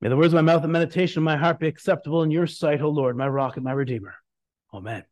[0.00, 2.46] May the words of my mouth and meditation of my heart be acceptable in your
[2.46, 4.14] sight, O Lord, my rock and my redeemer.
[4.72, 5.04] Amen.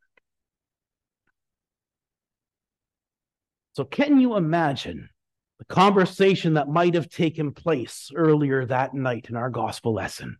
[3.73, 5.09] So, can you imagine
[5.59, 10.37] the conversation that might have taken place earlier that night in our gospel lesson?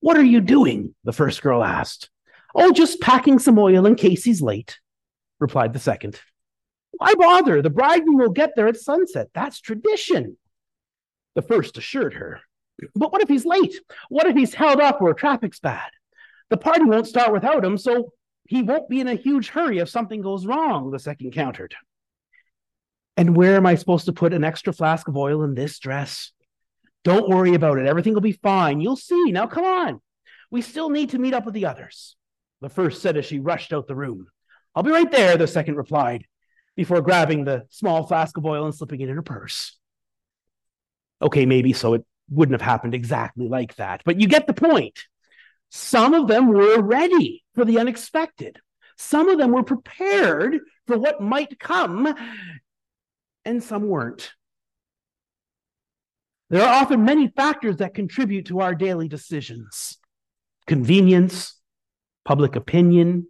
[0.00, 0.94] What are you doing?
[1.04, 2.10] The first girl asked.
[2.54, 4.80] Oh, just packing some oil in case he's late,
[5.38, 6.20] replied the second.
[6.90, 7.62] Why bother?
[7.62, 9.28] The bridegroom will get there at sunset.
[9.32, 10.36] That's tradition,
[11.36, 12.40] the first assured her.
[12.94, 13.74] But what if he's late?
[14.08, 15.90] What if he's held up or traffic's bad?
[16.48, 18.12] The party won't start without him, so
[18.44, 21.74] he won't be in a huge hurry if something goes wrong, the second countered.
[23.16, 26.32] And where am I supposed to put an extra flask of oil in this dress?
[27.04, 27.86] Don't worry about it.
[27.86, 28.80] Everything will be fine.
[28.80, 29.30] You'll see.
[29.30, 30.00] Now, come on.
[30.50, 32.16] We still need to meet up with the others.
[32.60, 34.26] The first said as she rushed out the room.
[34.74, 36.24] I'll be right there, the second replied,
[36.76, 39.78] before grabbing the small flask of oil and slipping it in her purse.
[41.22, 44.98] Okay, maybe so it wouldn't have happened exactly like that, but you get the point.
[45.70, 48.58] Some of them were ready for the unexpected.
[48.96, 52.14] Some of them were prepared for what might come,
[53.44, 54.32] and some weren't.
[56.50, 59.98] There are often many factors that contribute to our daily decisions
[60.66, 61.56] convenience,
[62.24, 63.26] public opinion,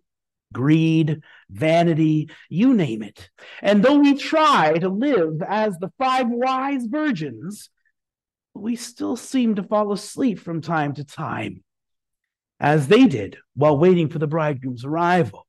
[0.53, 3.30] greed, vanity, you name it.
[3.62, 7.70] And though we try to live as the five wise virgins,
[8.55, 11.62] we still seem to fall asleep from time to time,
[12.59, 15.47] as they did while waiting for the bridegroom's arrival.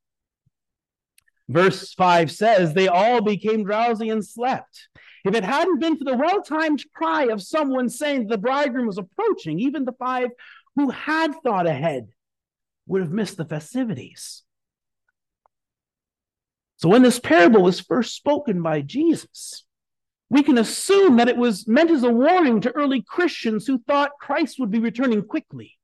[1.49, 4.87] Verse 5 says, They all became drowsy and slept.
[5.25, 8.97] If it hadn't been for the well timed cry of someone saying the bridegroom was
[8.97, 10.29] approaching, even the five
[10.75, 12.07] who had thought ahead
[12.87, 14.43] would have missed the festivities.
[16.77, 19.65] So, when this parable was first spoken by Jesus,
[20.31, 24.17] we can assume that it was meant as a warning to early Christians who thought
[24.17, 25.77] Christ would be returning quickly.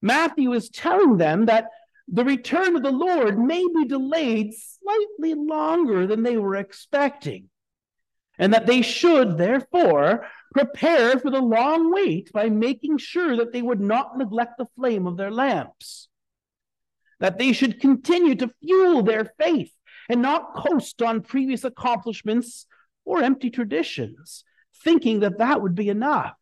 [0.00, 1.68] Matthew is telling them that
[2.08, 7.50] the return of the Lord may be delayed slightly longer than they were expecting,
[8.38, 13.60] and that they should, therefore, prepare for the long wait by making sure that they
[13.60, 16.08] would not neglect the flame of their lamps,
[17.20, 19.72] that they should continue to fuel their faith
[20.08, 22.64] and not coast on previous accomplishments
[23.04, 24.44] or empty traditions,
[24.82, 26.34] thinking that that would be enough.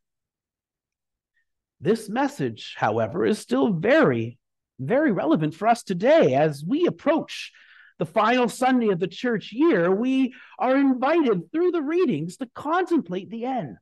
[1.80, 4.38] This message, however, is still very,
[4.78, 7.52] very relevant for us today as we approach
[7.98, 9.90] the final Sunday of the church year.
[9.90, 13.78] We are invited through the readings to contemplate the end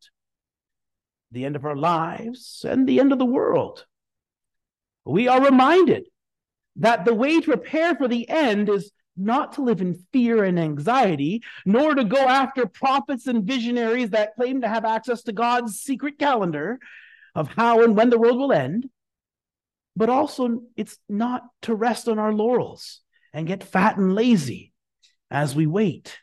[1.31, 3.87] the end of our lives, and the end of the world.
[5.05, 6.09] We are reminded
[6.77, 10.59] that the way to prepare for the end is not to live in fear and
[10.59, 15.81] anxiety, nor to go after prophets and visionaries that claim to have access to God's
[15.81, 16.79] secret calendar
[17.35, 18.89] of how and when the world will end.
[19.97, 23.01] But also, it's not to rest on our laurels
[23.33, 24.73] and get fat and lazy
[25.31, 26.19] as we wait.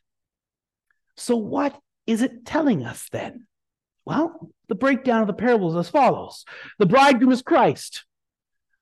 [1.15, 3.47] So, what is it telling us then?
[4.05, 6.45] Well, the breakdown of the parable is as follows
[6.79, 8.05] The bridegroom is Christ,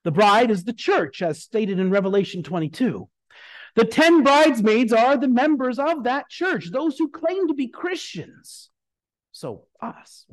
[0.04, 3.10] the bride is the church, as stated in Revelation 22.
[3.76, 8.70] The 10 bridesmaids are the members of that church, those who claim to be Christians.
[9.32, 10.26] So, us.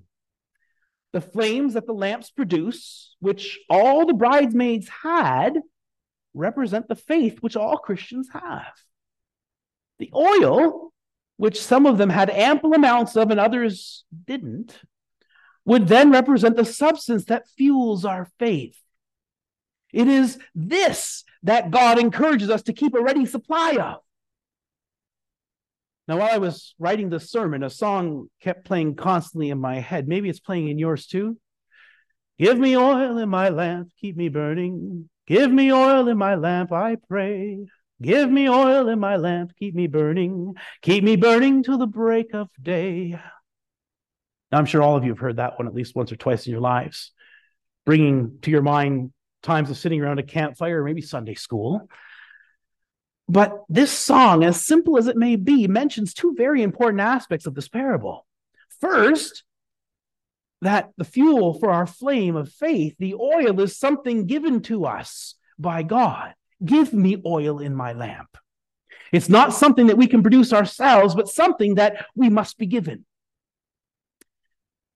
[1.12, 5.58] The flames that the lamps produce, which all the bridesmaids had,
[6.34, 8.72] represent the faith which all Christians have.
[9.98, 10.92] The oil
[11.36, 14.78] which some of them had ample amounts of and others didn't,
[15.64, 18.78] would then represent the substance that fuels our faith.
[19.92, 24.00] It is this that God encourages us to keep a ready supply of.
[26.08, 30.08] Now, while I was writing this sermon, a song kept playing constantly in my head.
[30.08, 31.38] Maybe it's playing in yours too.
[32.38, 35.08] Give me oil in my lamp, keep me burning.
[35.26, 37.66] Give me oil in my lamp, I pray.
[38.00, 42.34] Give me oil in my lamp, keep me burning, keep me burning till the break
[42.34, 43.16] of day.
[44.50, 46.46] Now, I'm sure all of you have heard that one at least once or twice
[46.46, 47.12] in your lives,
[47.86, 49.12] bringing to your mind
[49.42, 51.88] times of sitting around a campfire or maybe Sunday school.
[53.28, 57.54] But this song, as simple as it may be, mentions two very important aspects of
[57.54, 58.26] this parable.
[58.80, 59.44] First,
[60.60, 65.34] that the fuel for our flame of faith, the oil, is something given to us
[65.58, 66.34] by God.
[66.64, 68.36] Give me oil in my lamp.
[69.12, 73.04] It's not something that we can produce ourselves, but something that we must be given.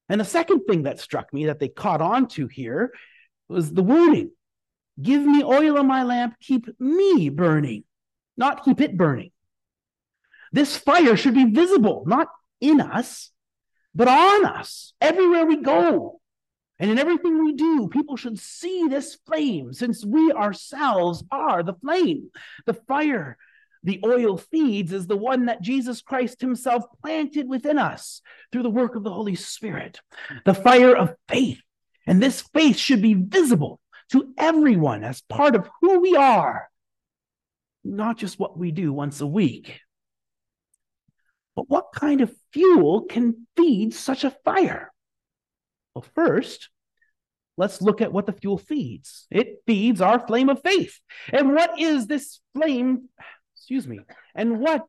[0.08, 2.92] And the second thing that struck me that they caught on to here
[3.49, 4.31] was the wording
[5.00, 7.84] Give me oil on my lamp, keep me burning,
[8.37, 9.31] not keep it burning.
[10.52, 12.28] This fire should be visible, not
[12.60, 13.31] in us,
[13.94, 16.20] but on us, everywhere we go.
[16.78, 21.75] And in everything we do, people should see this flame since we ourselves are the
[21.75, 22.31] flame.
[22.66, 23.38] The fire
[23.87, 28.20] the oil feeds is the one that Jesus Christ himself planted within us
[28.50, 30.00] through the work of the Holy Spirit,
[30.44, 31.60] the fire of faith.
[32.04, 33.81] And this faith should be visible
[34.12, 36.68] to everyone as part of who we are,
[37.84, 39.80] not just what we do once a week.
[41.54, 44.92] But what kind of fuel can feed such a fire?
[45.94, 46.68] Well, first,
[47.56, 49.26] let's look at what the fuel feeds.
[49.30, 51.00] It feeds our flame of faith.
[51.32, 53.08] And what is this flame?
[53.56, 54.00] Excuse me.
[54.34, 54.84] And what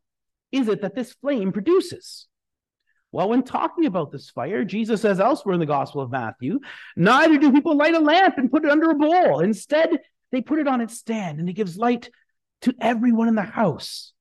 [0.52, 2.28] is it that this flame produces?
[3.18, 6.60] Well, when talking about this fire, Jesus says elsewhere in the Gospel of Matthew,
[6.96, 9.40] neither do people light a lamp and put it under a bowl.
[9.40, 9.90] Instead,
[10.32, 12.12] they put it on its stand and it gives light
[12.62, 14.14] to everyone in the house.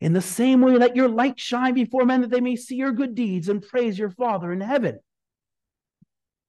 [0.00, 2.92] In the same way, let your light shine before men that they may see your
[2.92, 5.00] good deeds and praise your Father in heaven.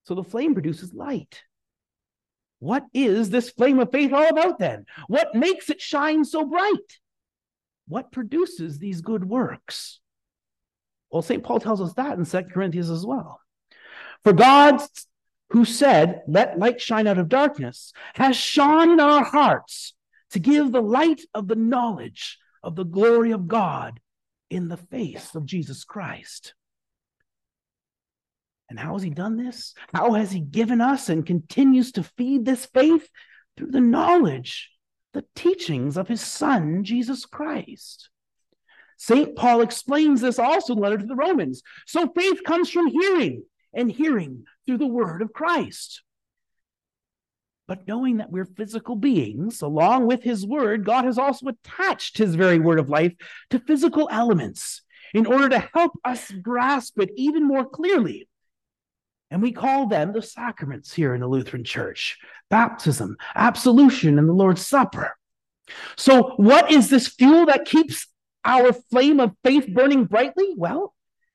[0.03, 1.41] So the flame produces light.
[2.59, 4.85] What is this flame of faith all about then?
[5.07, 6.99] What makes it shine so bright?
[7.87, 10.01] What produces these good works?
[11.15, 11.41] Well, St.
[11.41, 13.39] Paul tells us that in 2 Corinthians as well.
[14.25, 14.81] For God,
[15.51, 19.94] who said, Let light shine out of darkness, has shone in our hearts
[20.31, 24.01] to give the light of the knowledge of the glory of God
[24.50, 26.53] in the face of Jesus Christ.
[28.69, 29.73] And how has he done this?
[29.94, 33.07] How has he given us and continues to feed this faith?
[33.56, 34.69] Through the knowledge,
[35.13, 38.09] the teachings of his son, Jesus Christ.
[38.97, 39.36] St.
[39.36, 41.62] Paul explains this also in the letter to the Romans.
[41.86, 43.44] So faith comes from hearing,
[43.74, 46.01] and hearing through the word of Christ.
[47.68, 52.36] But knowing that we're physical beings, along with his word, God has also attached his
[52.36, 53.13] very word of life
[53.50, 54.81] to physical elements
[55.13, 58.27] in order to help us grasp it even more clearly.
[59.31, 62.18] And we call them the sacraments here in the Lutheran Church
[62.51, 65.18] baptism, absolution, and the Lord's Supper.
[65.95, 68.07] So, what is this fuel that keeps
[68.45, 70.53] our flame of faith burning brightly?
[70.56, 70.94] Well,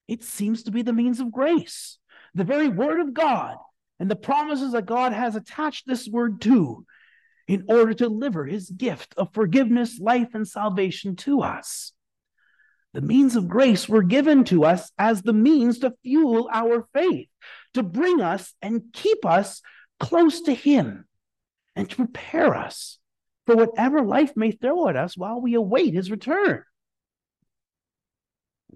[0.09, 1.99] it seems to be the means of grace,
[2.35, 3.57] the very word of God,
[3.99, 6.87] and the promises that God has attached this word to
[7.47, 11.93] in order to deliver his gift of forgiveness, life, and salvation to us.
[12.93, 17.29] The means of grace were given to us as the means to fuel our faith,
[17.75, 19.63] to bring us and keep us
[20.01, 21.06] close to Him,
[21.77, 22.99] and to prepare us
[23.47, 26.65] for whatever life may throw at us while we await His return.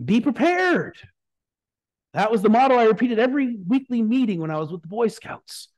[0.02, 0.96] Be prepared.
[2.12, 5.08] That was the motto I repeated every weekly meeting when I was with the Boy
[5.08, 5.68] Scouts.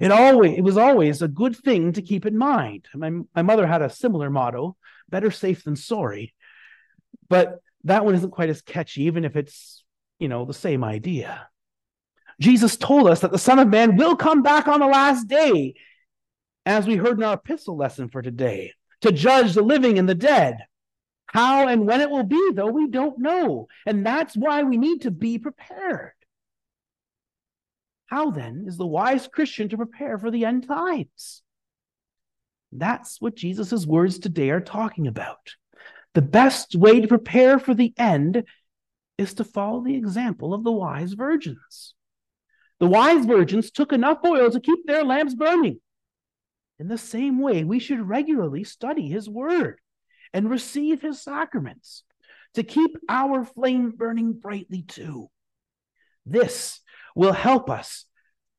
[0.00, 2.86] It always it was always a good thing to keep in mind.
[2.94, 4.76] My, my mother had a similar motto,
[5.08, 6.34] better safe than sorry.
[7.28, 9.84] But that one isn't quite as catchy, even if it's,
[10.18, 11.48] you know, the same idea.
[12.40, 15.74] Jesus told us that the Son of Man will come back on the last day,
[16.66, 18.72] as we heard in our epistle lesson for today,
[19.02, 20.58] to judge the living and the dead.
[21.34, 23.66] How and when it will be, though, we don't know.
[23.86, 26.12] And that's why we need to be prepared.
[28.06, 31.42] How then is the wise Christian to prepare for the end times?
[32.70, 35.56] That's what Jesus' words today are talking about.
[36.14, 38.44] The best way to prepare for the end
[39.18, 41.94] is to follow the example of the wise virgins.
[42.78, 45.80] The wise virgins took enough oil to keep their lamps burning.
[46.78, 49.80] In the same way, we should regularly study his word
[50.34, 52.02] and receive his sacraments
[52.54, 55.30] to keep our flame burning brightly too.
[56.26, 56.80] This
[57.14, 58.04] will help us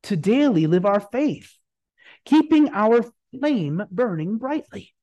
[0.04, 1.52] to daily live our faith,
[2.24, 3.04] keeping our
[3.38, 4.94] flame burning brightly.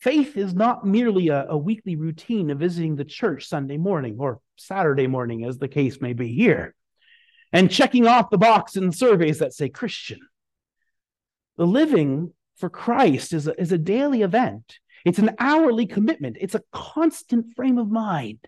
[0.00, 4.40] Faith is not merely a, a, weekly routine of visiting the church Sunday morning or
[4.56, 6.74] Saturday morning, as the case may be here,
[7.52, 10.20] and checking off the box in surveys that say Christian.
[11.58, 16.54] The living for Christ is a, is a daily event it's an hourly commitment, it's
[16.54, 18.38] a constant frame of mind.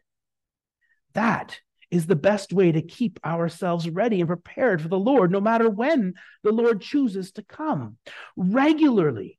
[1.14, 1.58] That
[1.90, 5.68] is the best way to keep ourselves ready and prepared for the Lord, no matter
[5.68, 7.98] when the Lord chooses to come.
[8.34, 9.38] Regularly,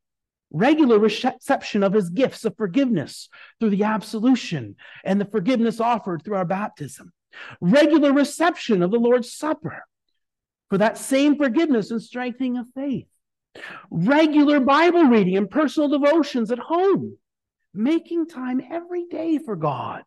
[0.52, 3.28] regular reception of his gifts of forgiveness
[3.60, 7.12] through the absolution and the forgiveness offered through our baptism.
[7.60, 9.84] Regular reception of the Lord's Supper
[10.70, 13.08] for that same forgiveness and strengthening of faith
[13.90, 17.18] regular Bible reading and personal devotions at home,
[17.74, 20.04] making time every day for God,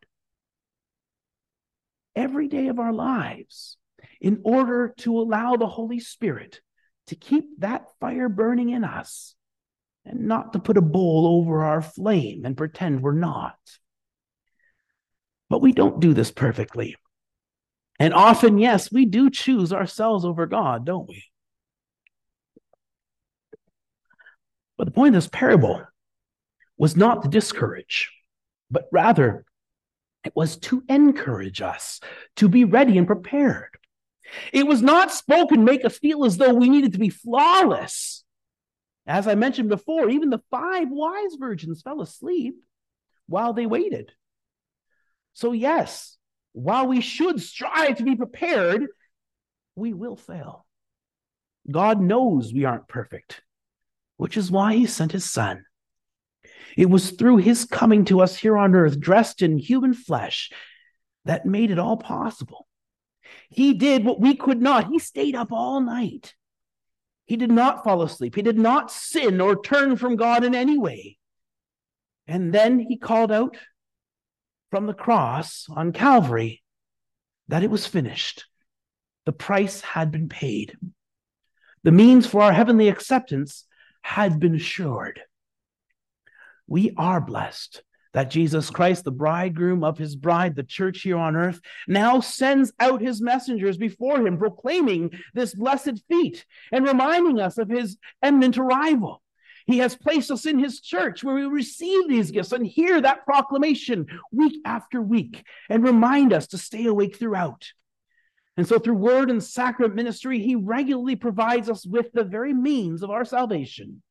[2.15, 3.77] every day of our lives,
[4.19, 6.61] in order to allow the Holy Spirit
[7.07, 9.35] to keep that fire burning in us
[10.05, 13.57] and not to put a bowl over our flame and pretend we're not.
[15.49, 16.95] But we don't do this perfectly.
[17.99, 21.23] And often, yes, we do choose ourselves over God, don't we?
[24.77, 25.83] But the point of this parable
[26.77, 28.11] was not to discourage,
[28.69, 29.45] but rather
[30.23, 31.99] it was to encourage us
[32.35, 33.77] to be ready and prepared.
[34.51, 38.23] It was not spoken make us feel as though we needed to be flawless.
[39.05, 42.55] As I mentioned before, even the five wise virgins fell asleep
[43.27, 44.11] while they waited.
[45.33, 46.17] So, yes,
[46.51, 48.87] while we should strive to be prepared,
[49.75, 50.65] we will fail.
[51.69, 53.41] God knows we aren't perfect,
[54.17, 55.63] which is why he sent his son.
[56.75, 60.51] It was through his coming to us here on earth, dressed in human flesh,
[61.25, 62.67] that made it all possible.
[63.49, 64.87] He did what we could not.
[64.87, 66.35] He stayed up all night.
[67.25, 68.35] He did not fall asleep.
[68.35, 71.17] He did not sin or turn from God in any way.
[72.25, 73.57] And then he called out
[74.71, 76.63] from the cross on Calvary
[77.47, 78.45] that it was finished.
[79.25, 80.77] The price had been paid.
[81.83, 83.65] The means for our heavenly acceptance
[84.07, 85.19] had been assured.
[86.65, 87.83] We are blessed
[88.13, 91.59] that Jesus Christ, the bridegroom of his bride, the church here on earth,
[91.89, 97.67] now sends out his messengers before him, proclaiming this blessed feat and reminding us of
[97.67, 99.21] his imminent arrival.
[99.65, 103.25] He has placed us in his church where we receive these gifts and hear that
[103.25, 107.65] proclamation week after week and remind us to stay awake throughout.
[108.57, 113.03] And so, through word and sacrament ministry, he regularly provides us with the very means
[113.03, 114.01] of our salvation,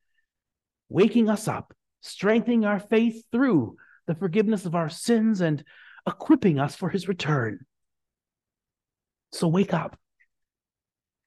[0.87, 3.75] waking us up, strengthening our faith through
[4.07, 5.65] the forgiveness of our sins, and
[6.07, 7.59] equipping us for his return.
[9.33, 9.99] So wake up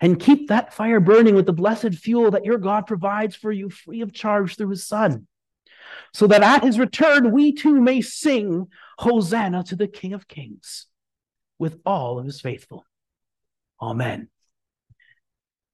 [0.00, 3.68] and keep that fire burning with the blessed fuel that your God provides for you
[3.68, 5.26] free of charge through his Son,
[6.14, 10.86] so that at his return we too may sing Hosanna to the King of Kings
[11.58, 12.86] with all of his faithful.
[13.80, 14.28] Amen.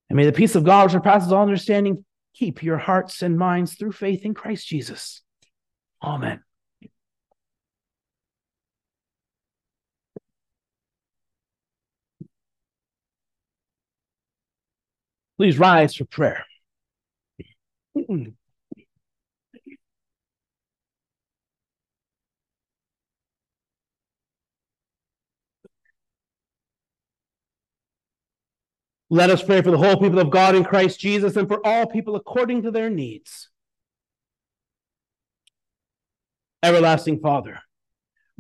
[0.09, 3.75] And may the peace of God, which surpasses all understanding, keep your hearts and minds
[3.75, 5.23] through faith in Christ Jesus.
[6.03, 6.43] Amen.
[15.39, 16.45] Please rise for prayer.
[29.09, 31.87] Let us pray for the whole people of God in Christ Jesus and for all
[31.87, 33.49] people according to their needs.
[36.63, 37.61] Everlasting Father,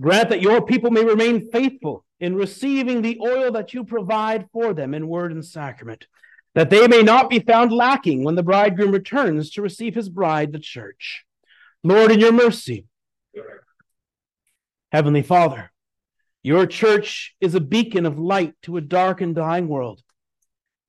[0.00, 4.75] grant that your people may remain faithful in receiving the oil that you provide for
[4.75, 6.06] them in word and sacrament
[6.56, 10.52] that they may not be found lacking when the bridegroom returns to receive his bride,
[10.52, 11.23] the church.
[11.85, 12.87] Lord, in your mercy,
[14.90, 15.70] Heavenly Father,
[16.42, 20.00] your church is a beacon of light to a dark and dying world.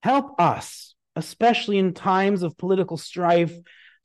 [0.04, 3.54] Help us, especially in times of political strife,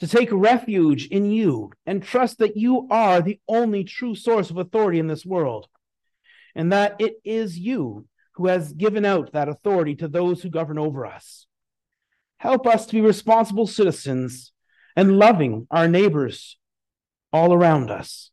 [0.01, 4.59] to take refuge in you and trust that you are the only true source of
[4.59, 5.69] authority in this world,
[6.57, 10.77] and that it is you who has given out that authority to those who govern
[10.77, 11.47] over us.
[12.39, 14.51] Help us to be responsible citizens
[14.97, 16.59] and loving our neighbors
[17.33, 18.32] all around us.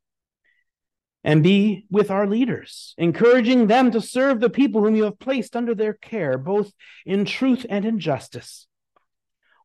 [1.24, 5.56] And be with our leaders, encouraging them to serve the people whom you have placed
[5.56, 6.72] under their care, both
[7.06, 8.68] in truth and in justice.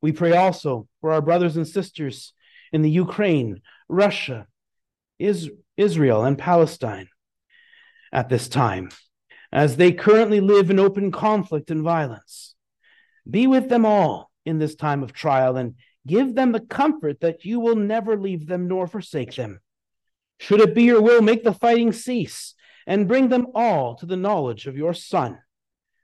[0.02, 2.32] We pray also for our brothers and sisters
[2.72, 4.48] in the Ukraine, Russia,
[5.18, 7.08] Israel, and Palestine
[8.12, 8.90] at this time,
[9.52, 12.54] as they currently live in open conflict and violence.
[13.30, 15.74] Be with them all in this time of trial and
[16.06, 19.60] give them the comfort that you will never leave them nor forsake them.
[20.44, 22.54] Should it be your will, make the fighting cease
[22.86, 25.38] and bring them all to the knowledge of your Son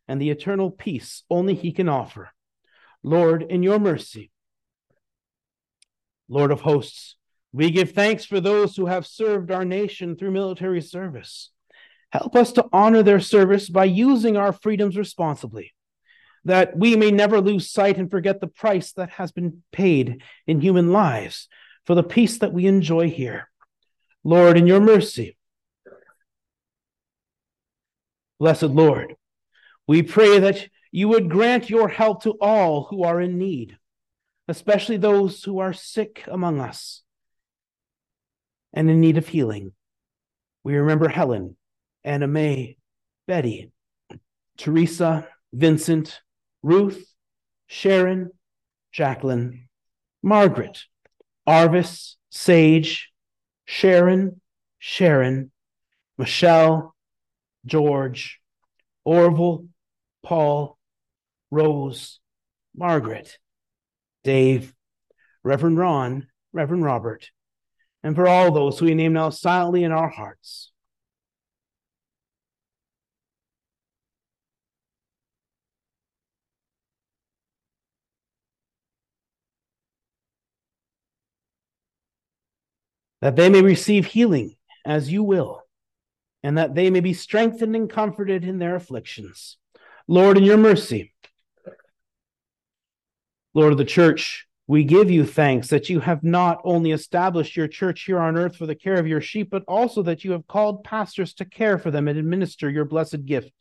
[0.08, 2.30] and the eternal peace only he can offer.
[3.02, 4.30] Lord, in your mercy,
[6.26, 7.16] Lord of hosts,
[7.52, 11.50] we give thanks for those who have served our nation through military service.
[12.10, 15.74] Help us to honor their service by using our freedoms responsibly
[16.46, 20.62] that we may never lose sight and forget the price that has been paid in
[20.62, 21.46] human lives
[21.84, 23.49] for the peace that we enjoy here.
[24.24, 25.36] Lord, in your mercy,
[28.38, 29.14] blessed Lord,
[29.86, 33.78] we pray that you would grant your help to all who are in need,
[34.48, 37.02] especially those who are sick among us
[38.72, 39.72] and in need of healing.
[40.64, 41.56] We remember Helen,
[42.04, 42.76] Anna May,
[43.26, 43.72] Betty,
[44.58, 46.20] Teresa, Vincent,
[46.62, 47.14] Ruth,
[47.66, 48.30] Sharon,
[48.92, 49.68] Jacqueline,
[50.22, 50.82] Margaret,
[51.48, 53.09] Arvis, Sage,
[53.72, 54.40] Sharon,
[54.80, 55.52] Sharon,
[56.18, 56.92] Michelle,
[57.64, 58.40] George,
[59.04, 59.68] Orville,
[60.24, 60.76] Paul,
[61.52, 62.18] Rose,
[62.76, 63.38] Margaret,
[64.24, 64.74] Dave,
[65.44, 67.30] Reverend Ron, Reverend Robert,
[68.02, 70.69] and for all those who we name now silently in our hearts.
[83.20, 85.62] That they may receive healing as you will,
[86.42, 89.58] and that they may be strengthened and comforted in their afflictions.
[90.08, 91.12] Lord, in your mercy,
[93.52, 97.66] Lord of the church, we give you thanks that you have not only established your
[97.66, 100.46] church here on earth for the care of your sheep, but also that you have
[100.46, 103.52] called pastors to care for them and administer your blessed gift,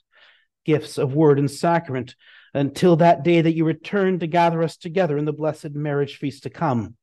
[0.66, 2.16] gifts of word and sacrament
[2.54, 6.44] until that day that you return to gather us together in the blessed marriage feast
[6.44, 6.96] to come.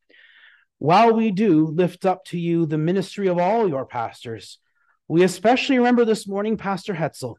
[0.78, 4.58] While we do lift up to you the ministry of all your pastors,
[5.08, 7.36] we especially remember this morning Pastor Hetzel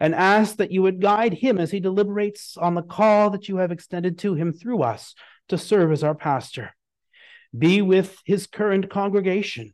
[0.00, 3.58] and ask that you would guide him as he deliberates on the call that you
[3.58, 5.14] have extended to him through us
[5.50, 6.74] to serve as our pastor.
[7.56, 9.72] Be with his current congregation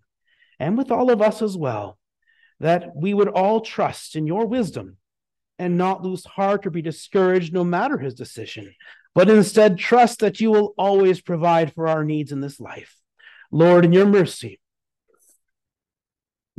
[0.58, 1.98] and with all of us as well,
[2.60, 4.98] that we would all trust in your wisdom
[5.58, 8.74] and not lose heart or be discouraged no matter his decision,
[9.14, 12.94] but instead trust that you will always provide for our needs in this life.
[13.50, 14.60] Lord, in your mercy,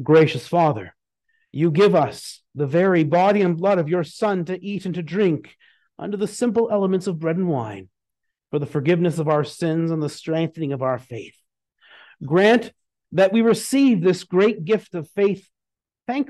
[0.02, 0.96] gracious Father,
[1.52, 5.04] you give us the very body and blood of your Son to eat and to
[5.04, 5.56] drink
[6.00, 7.90] under the simple elements of bread and wine
[8.52, 11.36] for the forgiveness of our sins and the strengthening of our faith.
[12.26, 12.72] Grant
[13.12, 15.48] that we receive this great gift of faith
[16.06, 16.30] thank,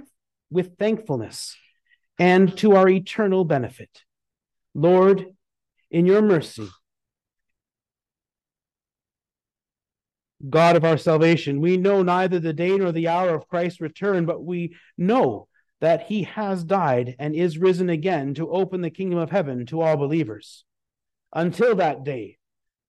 [0.49, 1.55] with thankfulness
[2.19, 4.03] and to our eternal benefit.
[4.73, 5.25] Lord,
[5.91, 6.67] in your mercy,
[10.49, 14.25] God of our salvation, we know neither the day nor the hour of Christ's return,
[14.25, 15.47] but we know
[15.81, 19.81] that he has died and is risen again to open the kingdom of heaven to
[19.81, 20.63] all believers.
[21.33, 22.37] Until that day,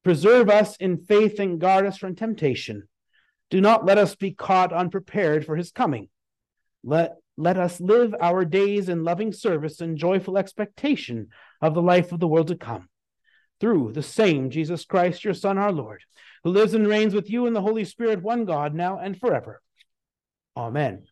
[0.05, 2.89] preserve us in faith and guard us from temptation.
[3.51, 6.09] Do not let us be caught unprepared for his coming.
[6.85, 11.29] Let, let us live our days in loving service and joyful expectation
[11.61, 12.89] of the life of the world to come.
[13.61, 16.03] Through the same Jesus Christ, your Son, our Lord,
[16.45, 19.61] who lives and reigns with you in the Holy Spirit, one God, now and forever.
[20.57, 21.07] Amen.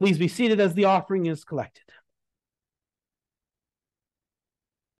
[0.00, 1.84] Please be seated as the offering is collected.